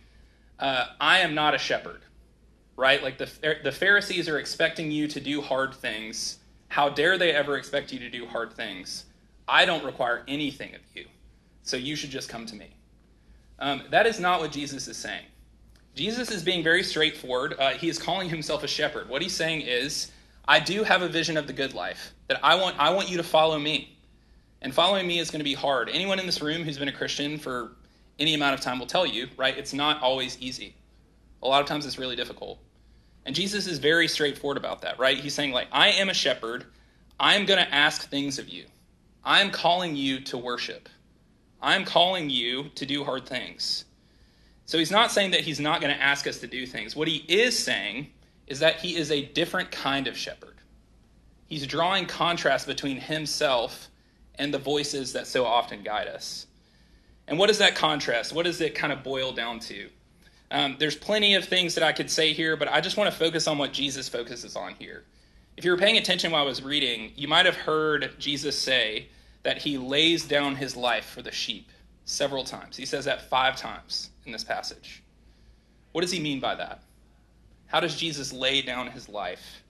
uh, 0.60 0.88
I 1.00 1.20
am 1.20 1.36
not 1.36 1.54
a 1.54 1.58
shepherd, 1.58 2.02
right? 2.78 3.04
Like 3.04 3.18
the, 3.18 3.30
the 3.64 3.72
Pharisees 3.72 4.30
are 4.30 4.40
expecting 4.40 4.92
you 4.92 5.08
to 5.10 5.20
do 5.20 5.42
hard 5.42 5.74
things. 5.74 6.40
How 6.70 6.90
dare 6.90 7.18
they 7.18 7.32
ever 7.32 7.58
expect 7.58 7.92
you 7.92 8.00
to 8.00 8.10
do 8.10 8.26
hard 8.26 8.54
things? 8.54 9.06
I 9.48 9.66
don't 9.66 9.84
require 9.84 10.24
anything 10.28 10.76
of 10.76 10.82
you, 10.94 11.06
so 11.64 11.76
you 11.76 11.96
should 11.96 12.12
just 12.12 12.30
come 12.30 12.46
to 12.46 12.56
me. 12.56 12.70
Um, 13.58 13.84
that 13.90 14.06
is 14.06 14.20
not 14.20 14.40
what 14.40 14.52
Jesus 14.52 14.88
is 14.88 14.96
saying. 14.96 15.26
Jesus 15.96 16.31
is 16.31 16.43
being 16.43 16.63
very 16.63 16.84
straightforward. 16.84 17.55
Uh, 17.60 17.72
he 17.72 17.89
is 17.89 18.00
calling 18.00 18.29
himself 18.29 18.63
a 18.63 18.67
shepherd. 18.67 19.10
What 19.10 19.22
he's 19.22 19.36
saying 19.36 19.62
is, 19.62 20.12
I 20.48 20.60
do 20.60 20.84
have 20.84 21.01
a 21.01 21.10
vision 21.10 21.38
of 21.38 21.48
the 21.48 21.53
good 21.53 21.74
life 21.74 22.13
that 22.27 22.39
I 22.43 22.55
want. 22.55 22.79
I 22.79 22.91
want 22.91 23.10
you 23.10 23.17
to 23.17 23.24
follow 23.24 23.60
me, 23.60 23.98
and 24.62 24.74
following 24.74 25.08
me 25.08 25.19
is 25.19 25.29
going 25.29 25.39
to 25.39 25.46
be 25.46 25.53
hard. 25.53 25.89
Anyone 25.89 26.19
in 26.19 26.25
this 26.25 26.41
room 26.41 26.63
who's 26.63 26.77
been 26.77 26.88
a 26.88 26.93
Christian 26.93 27.38
for 27.38 27.74
any 28.17 28.34
amount 28.34 28.53
of 28.53 28.62
time 28.62 28.79
will 28.79 28.88
tell 28.88 29.05
you, 29.05 29.27
right? 29.38 29.58
It's 29.58 29.74
not 29.74 30.01
always 30.01 30.38
easy. 30.39 30.75
A 31.41 31.48
lot 31.48 31.62
of 31.62 31.67
times 31.67 31.86
it's 31.86 31.98
really 31.98 32.15
difficult. 32.15 32.60
And 33.25 33.36
Jesus 33.36 33.67
is 33.67 33.79
very 33.79 34.08
straightforward 34.08 34.58
about 34.58 34.81
that, 34.81 35.00
right? 35.00 35.17
He's 35.17 35.34
saying, 35.34 35.51
like, 35.51 35.67
I 35.72 35.89
am 35.89 36.10
a 36.10 36.13
shepherd. 36.13 36.65
I'm 37.19 37.46
going 37.46 37.63
to 37.63 37.74
ask 37.74 38.10
things 38.10 38.39
of 38.39 38.50
you. 38.50 38.65
I'm 39.24 39.51
calling 39.51 39.96
you 39.96 40.22
to 40.22 40.38
worship. 40.38 40.89
I'm 41.62 41.86
calling 41.86 42.29
you 42.29 42.69
to 42.75 42.86
do 42.86 43.03
hard 43.03 43.27
things. 43.27 43.86
So 44.70 44.78
he's 44.78 44.92
not 44.92 45.12
saying 45.12 45.32
that 45.32 45.40
he's 45.40 45.60
not 45.60 45.82
going 45.82 45.92
to 45.92 46.00
ask 46.00 46.28
us 46.28 46.38
to 46.42 46.48
do 46.48 46.68
things. 46.68 46.96
What 46.96 47.08
he 47.08 47.26
is 47.28 47.58
saying 47.58 48.12
is 48.46 48.60
that 48.60 48.76
he 48.76 48.98
is 48.98 49.10
a 49.10 49.26
different 49.26 49.72
kind 49.72 50.06
of 50.06 50.16
shepherd. 50.16 50.58
He's 51.48 51.66
drawing 51.66 52.06
contrast 52.06 52.68
between 52.68 52.98
himself 52.98 53.88
and 54.36 54.54
the 54.54 54.60
voices 54.60 55.12
that 55.14 55.26
so 55.26 55.44
often 55.44 55.82
guide 55.82 56.08
us. 56.08 56.46
And 57.28 57.40
what 57.40 57.50
is 57.50 57.58
that 57.58 57.74
contrast? 57.74 58.32
What 58.32 58.46
does 58.46 58.62
it 58.62 58.76
kind 58.76 58.94
of 58.94 59.02
boil 59.02 59.32
down 59.32 59.60
to? 59.62 59.90
Um, 60.52 60.76
there's 60.78 60.96
plenty 60.96 61.34
of 61.34 61.46
things 61.46 61.74
that 61.74 61.84
I 61.84 61.92
could 61.92 62.12
say 62.12 62.34
here, 62.34 62.56
but 62.56 62.68
I 62.68 62.80
just 62.80 62.96
want 62.96 63.12
to 63.12 63.18
focus 63.18 63.48
on 63.48 63.58
what 63.58 63.74
Jesus 63.74 64.08
focuses 64.08 64.56
on 64.56 64.76
here. 64.78 65.04
If 65.58 65.66
you 65.66 65.72
were 65.72 65.78
paying 65.78 65.98
attention 65.98 66.32
while 66.32 66.44
I 66.44 66.46
was 66.46 66.62
reading, 66.62 67.12
you 67.16 67.28
might 67.28 67.48
have 67.48 67.58
heard 67.58 68.12
Jesus 68.20 68.56
say 68.56 69.08
that 69.42 69.58
he 69.58 69.80
lays 69.80 70.28
down 70.28 70.58
his 70.58 70.78
life 70.78 71.06
for 71.06 71.24
the 71.24 71.32
sheep 71.32 71.72
several 72.06 72.44
times. 72.44 72.78
He 72.78 72.86
says 72.86 73.06
that 73.06 73.32
five 73.32 73.56
times 73.56 74.09
in 74.26 74.32
this 74.32 74.44
passage. 74.44 75.04
What 75.92 76.02
does 76.02 76.12
he 76.12 76.20
mean 76.20 76.40
by 76.40 76.56
that? 76.56 76.84
How 77.68 77.80
does 77.80 77.96
Jesus 77.96 78.34
lay 78.34 78.62
down 78.62 78.88
his 78.88 79.10
life? 79.10 79.64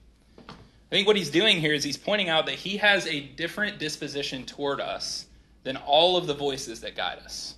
I 0.48 0.94
think 0.96 1.06
what 1.06 1.16
he's 1.16 1.30
doing 1.30 1.60
here 1.60 1.72
is 1.72 1.84
he's 1.84 1.96
pointing 1.96 2.28
out 2.28 2.46
that 2.46 2.56
he 2.56 2.76
has 2.78 3.06
a 3.06 3.20
different 3.20 3.78
disposition 3.78 4.44
toward 4.44 4.80
us 4.80 5.26
than 5.62 5.76
all 5.76 6.16
of 6.16 6.26
the 6.26 6.34
voices 6.34 6.80
that 6.80 6.96
guide 6.96 7.18
us. 7.18 7.54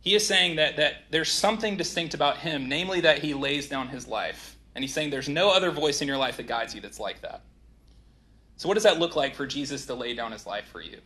He 0.00 0.14
is 0.14 0.24
saying 0.24 0.56
that, 0.56 0.76
that 0.76 1.02
there's 1.10 1.30
something 1.30 1.76
distinct 1.76 2.14
about 2.14 2.38
him, 2.38 2.68
namely 2.68 3.00
that 3.00 3.18
he 3.18 3.34
lays 3.34 3.68
down 3.68 3.88
his 3.88 4.06
life. 4.06 4.56
And 4.74 4.84
he's 4.84 4.94
saying 4.94 5.10
there's 5.10 5.28
no 5.28 5.50
other 5.50 5.70
voice 5.70 6.00
in 6.00 6.06
your 6.06 6.16
life 6.16 6.36
that 6.36 6.46
guides 6.46 6.74
you 6.74 6.80
that's 6.80 7.00
like 7.00 7.20
that. 7.22 7.42
So, 8.56 8.68
what 8.68 8.74
does 8.74 8.84
that 8.84 8.98
look 8.98 9.16
like 9.16 9.34
for 9.34 9.46
Jesus 9.46 9.84
to 9.86 9.94
lay 9.94 10.14
down 10.14 10.32
his 10.32 10.46
life 10.46 10.66
for 10.66 10.80
you? 10.80 10.98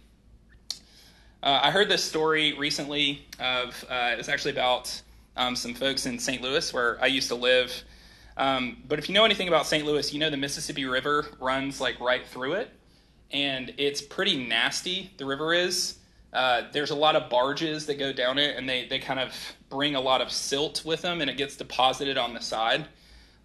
Uh, 1.43 1.59
I 1.63 1.71
heard 1.71 1.89
this 1.89 2.05
story 2.05 2.53
recently 2.53 3.25
of 3.39 3.85
uh, 3.89 4.15
it's 4.19 4.29
actually 4.29 4.51
about 4.53 5.01
um, 5.39 5.57
some 5.57 5.73
folks 5.73 6.05
in 6.05 6.19
St. 6.19 6.43
Louis 6.43 6.73
where 6.75 6.99
I 7.01 7.07
used 7.07 7.29
to 7.29 7.35
live. 7.35 7.73
Um, 8.37 8.83
but 8.87 8.99
if 8.99 9.09
you 9.09 9.15
know 9.15 9.25
anything 9.25 9.49
about 9.49 9.67
St. 9.67 9.87
Louis, 9.87 10.13
you 10.13 10.19
know 10.19 10.29
the 10.29 10.37
Mississippi 10.37 10.85
River 10.85 11.27
runs 11.41 11.81
like 11.81 11.99
right 11.99 12.27
through 12.27 12.55
it, 12.55 12.71
and 13.31 13.73
it's 13.79 14.03
pretty 14.03 14.47
nasty. 14.47 15.11
The 15.17 15.25
river 15.25 15.55
is. 15.55 15.97
Uh, 16.33 16.63
there's 16.73 16.91
a 16.91 16.95
lot 16.95 17.17
of 17.17 17.29
barges 17.29 17.87
that 17.87 17.99
go 17.99 18.13
down 18.13 18.39
it, 18.39 18.57
and 18.57 18.69
they 18.69 18.87
they 18.87 18.99
kind 18.99 19.19
of 19.19 19.35
bring 19.71 19.95
a 19.95 20.01
lot 20.01 20.21
of 20.21 20.31
silt 20.31 20.85
with 20.85 21.01
them, 21.01 21.23
and 21.23 21.31
it 21.31 21.39
gets 21.39 21.57
deposited 21.57 22.19
on 22.19 22.35
the 22.35 22.41
side. 22.41 22.83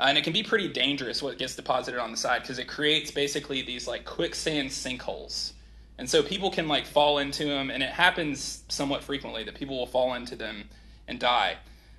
Uh, 0.02 0.08
and 0.10 0.18
it 0.18 0.26
can 0.26 0.34
be 0.34 0.44
pretty 0.44 0.68
dangerous 0.68 1.24
what 1.24 1.38
gets 1.38 1.56
deposited 1.56 2.00
on 2.02 2.12
the 2.12 2.18
side 2.18 2.42
because 2.42 2.60
it 2.60 2.68
creates 2.68 3.10
basically 3.10 3.62
these 3.62 3.88
like 3.88 4.04
quicksand 4.04 4.70
sinkholes 4.70 5.54
and 5.98 6.10
so 6.10 6.22
people 6.22 6.52
can 6.52 6.68
like 6.68 6.86
fall 6.86 7.20
into 7.20 7.46
them, 7.46 7.70
and 7.70 7.82
it 7.82 7.90
happens 7.90 8.64
somewhat 8.68 9.04
frequently 9.04 9.44
that 9.44 9.56
people 9.56 9.78
will 9.78 9.88
fall 9.88 10.14
into 10.14 10.36
them 10.36 10.70
and 11.08 11.20
die. 11.20 11.58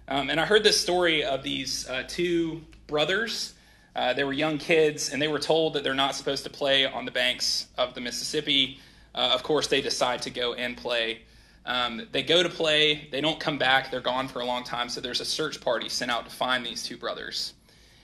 Um, 0.09 0.31
and 0.31 0.39
I 0.41 0.45
heard 0.45 0.63
this 0.63 0.81
story 0.81 1.25
of 1.25 1.43
these 1.43 1.89
uh, 1.89 2.05
two 2.07 2.63
brothers. 2.87 3.55
Uh, 3.95 4.13
they 4.13 4.25
were 4.25 4.33
young 4.33 4.59
kids, 4.59 5.11
and 5.11 5.21
they 5.21 5.29
were 5.29 5.39
told 5.39 5.73
that 5.73 5.83
they're 5.83 5.95
not 5.95 6.15
supposed 6.15 6.45
to 6.45 6.51
play 6.51 6.85
on 6.85 7.05
the 7.05 7.11
banks 7.11 7.67
of 7.79 7.95
the 7.95 8.01
Mississippi. 8.01 8.79
Uh, 9.15 9.31
of 9.33 9.43
course, 9.43 9.67
they 9.69 9.81
decide 9.81 10.23
to 10.23 10.31
go 10.31 10.53
and 10.55 10.77
play. 10.77 11.23
Um, 11.65 12.07
they 12.13 12.23
go 12.23 12.43
to 12.43 12.49
play, 12.49 13.09
they 13.11 13.21
don't 13.21 13.41
come 13.41 13.59
back, 13.59 13.91
they're 13.91 14.01
gone 14.01 14.29
for 14.29 14.41
a 14.41 14.45
long 14.45 14.63
time. 14.63 14.89
So 14.89 15.01
there's 15.01 15.21
a 15.21 15.25
search 15.25 15.61
party 15.61 15.89
sent 15.89 16.11
out 16.11 16.29
to 16.29 16.31
find 16.31 16.65
these 16.65 16.85
two 16.85 16.97
brothers. 16.97 17.55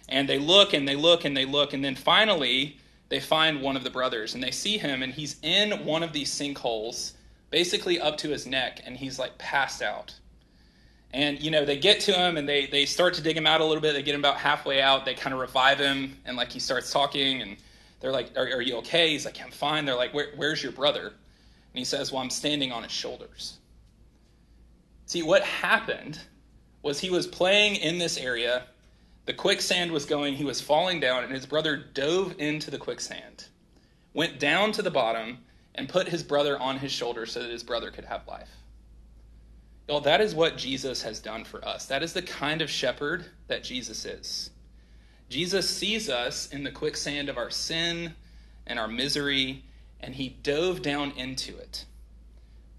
And 0.09 0.29
they 0.29 0.39
look 0.39 0.73
and 0.73 0.89
they 0.89 0.97
look 0.97 1.25
and 1.25 1.37
they 1.37 1.45
look, 1.45 1.73
and 1.73 1.85
then 1.85 1.95
finally, 1.95 2.79
they 3.13 3.21
find 3.21 3.61
one 3.61 3.77
of 3.77 3.85
the 3.85 3.91
brothers 3.91 4.33
and 4.33 4.43
they 4.43 4.51
see 4.51 4.79
him 4.79 5.03
and 5.03 5.13
he's 5.13 5.37
in 5.43 5.85
one 5.85 6.03
of 6.03 6.15
these 6.15 6.31
sinkholes 6.31 7.13
basically 7.51 8.01
up 8.01 8.17
to 8.17 8.31
his 8.31 8.47
neck 8.47 8.81
and 8.87 8.97
he's 8.97 9.19
like 9.19 9.37
passed 9.37 9.83
out. 9.83 10.15
And 11.13 11.39
you 11.39 11.51
know 11.51 11.67
they 11.67 11.77
get 11.77 12.01
to 12.01 12.13
him 12.15 12.39
and 12.39 12.49
they 12.49 12.65
they 12.65 12.87
start 12.87 13.13
to 13.15 13.21
dig 13.21 13.37
him 13.37 13.47
out 13.47 13.61
a 13.61 13.67
little 13.67 13.83
bit. 13.83 13.93
They 13.93 14.03
get 14.03 14.15
him 14.15 14.23
about 14.23 14.39
halfway 14.39 14.81
out. 14.81 15.05
They 15.05 15.13
kind 15.13 15.35
of 15.35 15.41
revive 15.41 15.79
him 15.79 16.17
and 16.25 16.39
like 16.39 16.51
he 16.51 16.59
starts 16.59 16.91
talking 16.91 17.43
and 17.43 17.59
they're 18.01 18.13
like 18.13 18.31
are, 18.35 18.47
are 18.47 18.63
you 18.63 18.77
okay? 18.77 19.11
He's 19.11 19.27
like 19.27 19.39
i'm 19.43 19.51
fine. 19.51 19.85
They're 19.85 19.95
like 19.95 20.15
Where, 20.15 20.29
where's 20.37 20.63
your 20.63 20.73
brother? 20.73 21.09
And 21.09 21.79
he 21.79 21.85
says 21.85 22.13
well 22.13 22.23
i'm 22.23 22.31
standing 22.31 22.73
on 22.73 22.83
his 22.83 22.93
shoulders. 22.93 23.59
See 25.05 25.23
what 25.23 25.43
happened 25.43 26.19
was 26.81 26.99
he 26.99 27.11
was 27.11 27.27
playing 27.27 27.77
in 27.77 27.99
this 27.99 28.17
area 28.17 28.63
the 29.25 29.33
quicksand 29.33 29.93
was 29.93 30.05
going, 30.05 30.35
he 30.35 30.45
was 30.45 30.61
falling 30.61 31.01
down, 31.01 31.25
and 31.25 31.33
his 31.33 31.47
brother 31.47 31.77
dove 31.77 32.35
into 32.39 32.71
the 32.71 32.79
quicksand, 32.79 33.47
went 34.15 34.41
down 34.41 34.73
to 34.73 34.83
the 34.83 34.91
bottom, 34.91 35.39
and 35.75 35.89
put 35.89 36.09
his 36.09 36.23
brother 36.23 36.59
on 36.59 36.79
his 36.79 36.93
shoulder 36.93 37.25
so 37.25 37.41
that 37.41 37.51
his 37.51 37.63
brother 37.63 37.91
could 37.91 38.05
have 38.05 38.27
life. 38.27 38.51
Y'all, 39.89 40.01
that 40.01 40.21
is 40.21 40.35
what 40.35 40.57
Jesus 40.57 41.03
has 41.03 41.21
done 41.21 41.45
for 41.45 41.65
us. 41.67 41.87
That 41.87 42.03
is 42.03 42.13
the 42.13 42.23
kind 42.23 42.63
of 42.63 42.71
shepherd 42.71 43.25
that 43.49 43.65
Jesus 43.65 44.05
is. 44.05 44.51
Jesus 45.29 45.69
sees 45.69 46.09
us 46.09 46.49
in 46.49 46.63
the 46.63 46.71
quicksand 46.71 47.29
of 47.29 47.39
our 47.39 47.51
sin 47.51 48.15
and 48.67 48.79
our 48.79 48.89
misery, 48.89 49.65
and 50.01 50.15
he 50.15 50.29
dove 50.29 50.83
down 50.83 51.13
into 51.13 51.57
it, 51.57 51.85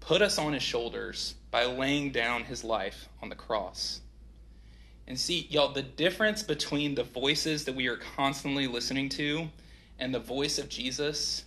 put 0.00 0.22
us 0.22 0.38
on 0.38 0.52
his 0.52 0.62
shoulders 0.62 1.34
by 1.50 1.64
laying 1.64 2.10
down 2.10 2.44
his 2.44 2.62
life 2.62 3.08
on 3.22 3.28
the 3.28 3.34
cross. 3.34 4.00
And 5.06 5.18
see, 5.18 5.46
y'all, 5.50 5.72
the 5.72 5.82
difference 5.82 6.42
between 6.42 6.94
the 6.94 7.04
voices 7.04 7.64
that 7.66 7.74
we 7.74 7.88
are 7.88 7.96
constantly 8.16 8.66
listening 8.66 9.08
to 9.10 9.48
and 9.98 10.14
the 10.14 10.20
voice 10.20 10.58
of 10.58 10.68
Jesus 10.68 11.44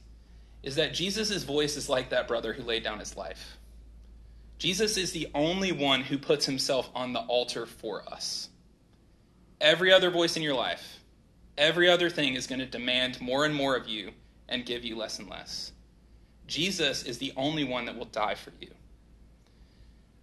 is 0.64 0.76
that 0.76 0.94
Jesus' 0.94 1.44
voice 1.44 1.76
is 1.76 1.90
like 1.90 2.10
that 2.10 2.28
brother 2.28 2.54
who 2.54 2.64
laid 2.64 2.84
down 2.84 3.00
his 3.00 3.18
life. 3.18 3.58
Jesus 4.60 4.98
is 4.98 5.12
the 5.12 5.30
only 5.34 5.72
one 5.72 6.02
who 6.02 6.18
puts 6.18 6.46
himself 6.46 6.90
on 6.96 7.14
the 7.14 7.22
altar 7.22 7.66
for 7.66 8.04
us. 8.12 8.50
Every 9.62 9.92
other 9.92 10.10
voice 10.10 10.36
in 10.36 10.44
your 10.44 10.56
life, 10.56 11.00
every 11.58 11.90
other 11.90 12.10
thing 12.10 12.36
is 12.36 12.48
going 12.48 12.60
to 12.60 12.66
demand 12.66 13.22
more 13.22 13.46
and 13.46 13.54
more 13.54 13.76
of 13.76 13.88
you 13.88 14.12
and 14.50 14.66
give 14.66 14.84
you 14.84 14.96
less 14.96 15.20
and 15.20 15.30
less. 15.30 15.72
Jesus 16.48 17.04
is 17.04 17.18
the 17.18 17.34
only 17.36 17.64
one 17.64 17.86
that 17.86 17.98
will 17.98 18.06
die 18.06 18.36
for 18.36 18.52
you. 18.62 18.70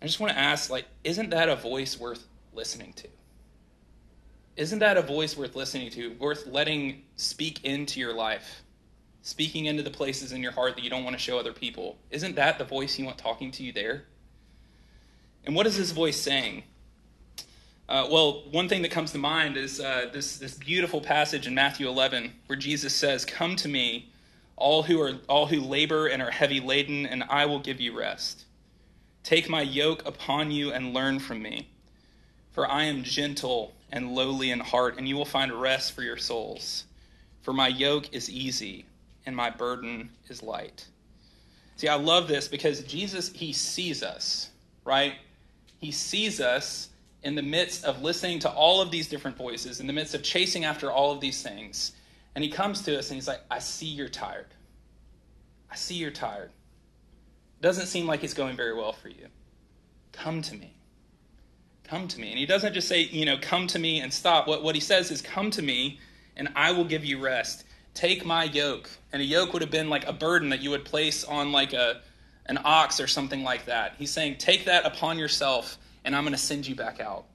I 0.01 0.07
just 0.07 0.21
want 0.21 0.33
to 0.33 0.39
ask 0.39 0.71
like 0.71 0.87
isn't 1.03 1.31
that 1.31 1.49
a 1.49 1.57
voice 1.57 1.99
worth 1.99 2.27
listening 2.53 2.93
to? 2.95 3.09
Isn't 4.57 4.79
that 4.79 4.97
a 4.97 5.03
voice 5.03 5.37
worth 5.37 5.57
listening 5.57 5.91
to, 5.91 6.15
worth 6.21 6.47
letting 6.47 7.03
speak 7.17 7.65
into 7.65 7.99
your 7.99 8.15
life? 8.15 8.63
Speaking 9.23 9.67
into 9.67 9.83
the 9.83 9.91
places 9.91 10.33
in 10.33 10.43
your 10.43 10.53
heart 10.53 10.77
that 10.77 10.85
you 10.85 10.91
don't 10.91 11.03
want 11.03 11.15
to 11.15 11.23
show 11.23 11.39
other 11.39 11.53
people. 11.53 11.97
Isn't 12.11 12.37
that 12.37 12.59
the 12.59 12.65
voice 12.65 12.99
you 12.99 13.05
want 13.05 13.19
talking 13.19 13.51
to 13.53 13.65
you 13.65 13.73
there? 13.73 14.05
And 15.45 15.57
what 15.57 15.67
is 15.67 15.77
this 15.77 15.91
voice 15.91 16.17
saying? 16.17 16.63
Uh, 17.89 18.07
well, 18.11 18.45
one 18.51 18.69
thing 18.69 18.83
that 18.83 18.91
comes 18.91 19.13
to 19.13 19.19
mind 19.19 19.57
is 19.57 19.81
uh, 19.81 20.09
this, 20.13 20.39
this 20.39 20.55
beautiful 20.55 21.01
passage 21.01 21.47
in 21.47 21.55
Matthew 21.55 21.89
11 21.89 22.33
where 22.47 22.59
Jesus 22.59 22.95
says, 22.95 23.25
Come 23.25 23.57
to 23.57 23.69
me, 23.69 24.11
all 24.57 24.85
who, 24.85 25.01
are, 25.01 25.15
all 25.29 25.47
who 25.47 25.61
labor 25.61 26.07
and 26.07 26.23
are 26.23 26.31
heavy 26.31 26.61
laden, 26.61 27.05
and 27.05 27.25
I 27.25 27.45
will 27.45 27.59
give 27.59 27.81
you 27.81 27.99
rest. 27.99 28.45
Take 29.23 29.51
my 29.51 29.63
yoke 29.63 30.07
upon 30.07 30.51
you 30.51 30.73
and 30.73 30.95
learn 30.95 31.19
from 31.19 31.43
me, 31.43 31.69
for 32.55 32.71
I 32.71 32.85
am 32.85 33.03
gentle 33.03 33.75
and 33.93 34.15
lowly 34.15 34.51
in 34.51 34.61
heart, 34.61 34.97
and 34.97 35.07
you 35.07 35.17
will 35.17 35.25
find 35.25 35.53
rest 35.53 35.93
for 35.93 36.03
your 36.03 36.17
souls. 36.17 36.85
For 37.43 37.53
my 37.53 37.69
yoke 37.69 38.15
is 38.15 38.31
easy 38.31 38.87
and 39.27 39.37
my 39.37 39.51
burden 39.51 40.11
is 40.29 40.43
light. 40.43 40.87
See, 41.77 41.89
I 41.89 41.97
love 41.97 42.29
this 42.29 42.49
because 42.49 42.83
Jesus, 42.85 43.31
he 43.33 43.53
sees 43.53 44.03
us, 44.03 44.51
right? 44.85 45.15
He 45.79 45.91
sees 45.91 46.41
us 46.41 46.89
in 47.23 47.35
the 47.35 47.43
midst 47.43 47.85
of 47.85 48.03
listening 48.03 48.39
to 48.41 48.51
all 48.51 48.81
of 48.81 48.91
these 48.91 49.09
different 49.09 49.37
voices, 49.37 49.81
in 49.81 49.87
the 49.87 49.93
midst 49.93 50.15
of 50.15 50.23
chasing 50.23 50.65
after 50.65 50.91
all 50.91 51.11
of 51.11 51.21
these 51.21 51.43
things. 51.43 51.93
And 52.35 52.45
he 52.45 52.51
comes 52.51 52.83
to 52.83 52.99
us 52.99 53.11
and 53.11 53.17
he's 53.17 53.29
like, 53.29 53.41
I 53.51 53.59
see 53.59 53.87
you're 53.87 54.09
tired. 54.09 54.47
I 55.71 55.77
see 55.77 55.95
you're 55.95 56.11
tired. 56.11 56.51
Doesn't 57.61 57.87
seem 57.87 58.07
like 58.07 58.23
it's 58.23 58.35
going 58.35 58.57
very 58.57 58.75
well 58.75 58.93
for 58.93 59.09
you. 59.09 59.27
Come 60.13 60.43
to 60.43 60.55
me. 60.55 60.75
Come 61.85 62.09
to 62.09 62.21
me. 62.21 62.31
And 62.31 62.39
he 62.39 62.47
doesn't 62.47 62.73
just 62.73 62.89
say, 62.89 63.03
you 63.03 63.27
know, 63.27 63.37
come 63.41 63.67
to 63.69 63.79
me 63.79 64.01
and 64.01 64.13
stop. 64.13 64.49
What, 64.49 64.63
what 64.63 64.75
he 64.75 64.81
says 64.81 65.11
is, 65.11 65.21
come 65.21 65.51
to 65.53 65.63
me 65.63 66.01
and 66.37 66.49
I 66.57 66.73
will 66.73 66.85
give 66.85 67.05
you 67.05 67.23
rest. 67.23 67.65
Take 67.93 68.25
my 68.25 68.45
yoke. 68.45 68.91
And 69.13 69.23
a 69.23 69.25
yoke 69.25 69.53
would 69.53 69.63
have 69.63 69.71
been 69.71 69.89
like 69.89 70.07
a 70.07 70.13
burden 70.13 70.49
that 70.49 70.61
you 70.61 70.71
would 70.71 70.85
place 70.85 71.25
on 71.25 71.53
like 71.53 71.73
a, 71.73 72.01
an 72.47 72.59
ox 72.65 73.01
or 73.01 73.07
something 73.07 73.45
like 73.45 73.67
that. 73.67 73.95
He's 73.99 74.11
saying, 74.11 74.39
Take 74.39 74.65
that 74.65 74.85
upon 74.85 75.19
yourself, 75.19 75.79
and 76.05 76.17
I'm 76.17 76.25
going 76.25 76.33
to 76.33 76.39
send 76.39 76.67
you 76.67 76.75
back 76.75 77.01
out. 77.01 77.27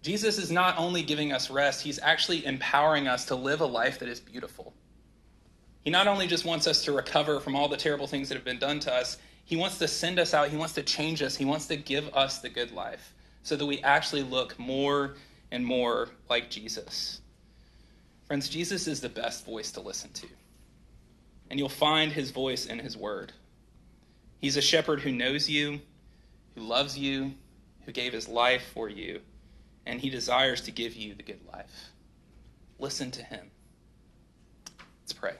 Jesus 0.00 0.38
is 0.38 0.50
not 0.50 0.78
only 0.78 1.02
giving 1.02 1.32
us 1.32 1.50
rest, 1.50 1.82
he's 1.82 1.98
actually 2.00 2.44
empowering 2.46 3.06
us 3.06 3.26
to 3.26 3.34
live 3.34 3.60
a 3.60 3.66
life 3.66 3.98
that 3.98 4.08
is 4.08 4.18
beautiful. 4.18 4.72
He 5.84 5.90
not 5.90 6.06
only 6.06 6.26
just 6.26 6.44
wants 6.44 6.66
us 6.66 6.84
to 6.84 6.92
recover 6.92 7.38
from 7.38 7.54
all 7.54 7.68
the 7.68 7.76
terrible 7.76 8.06
things 8.06 8.28
that 8.28 8.36
have 8.36 8.44
been 8.44 8.58
done 8.58 8.80
to 8.80 8.92
us, 8.92 9.18
he 9.44 9.56
wants 9.56 9.78
to 9.78 9.88
send 9.88 10.18
us 10.18 10.32
out, 10.32 10.48
he 10.48 10.56
wants 10.56 10.74
to 10.74 10.82
change 10.82 11.22
us, 11.22 11.36
he 11.36 11.44
wants 11.44 11.66
to 11.66 11.76
give 11.76 12.08
us 12.14 12.38
the 12.38 12.48
good 12.48 12.72
life 12.72 13.12
so 13.42 13.56
that 13.56 13.66
we 13.66 13.80
actually 13.80 14.22
look 14.22 14.58
more 14.58 15.16
and 15.50 15.64
more 15.64 16.08
like 16.28 16.50
Jesus. 16.50 17.20
Friends, 18.26 18.48
Jesus 18.48 18.86
is 18.86 19.00
the 19.00 19.08
best 19.08 19.44
voice 19.44 19.72
to 19.72 19.80
listen 19.80 20.12
to. 20.14 20.26
And 21.50 21.58
you'll 21.58 21.68
find 21.68 22.12
his 22.12 22.30
voice 22.30 22.66
in 22.66 22.78
his 22.78 22.96
word. 22.96 23.32
He's 24.40 24.56
a 24.56 24.62
shepherd 24.62 25.00
who 25.00 25.12
knows 25.12 25.50
you, 25.50 25.80
who 26.54 26.62
loves 26.62 26.96
you, 26.98 27.34
who 27.84 27.92
gave 27.92 28.12
his 28.12 28.28
life 28.28 28.70
for 28.72 28.88
you, 28.88 29.20
and 29.86 30.00
he 30.00 30.08
desires 30.08 30.62
to 30.62 30.70
give 30.70 30.94
you 30.94 31.14
the 31.14 31.22
good 31.22 31.40
life. 31.52 31.90
Listen 32.78 33.10
to 33.12 33.22
him. 33.22 33.50
Let's 35.02 35.12
pray. 35.12 35.34